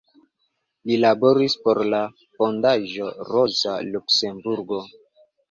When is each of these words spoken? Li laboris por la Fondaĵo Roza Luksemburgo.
Li 0.91 0.95
laboris 1.01 1.55
por 1.67 1.81
la 1.95 1.99
Fondaĵo 2.39 3.11
Roza 3.29 3.77
Luksemburgo. 3.93 4.83